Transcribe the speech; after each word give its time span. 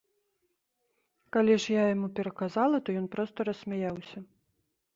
Калі 1.35 1.53
ж 1.65 1.75
я 1.75 1.83
яму 1.95 2.07
пераказала, 2.21 2.77
то 2.87 2.99
ён 3.03 3.09
проста 3.17 3.37
рассмяяўся. 3.51 4.19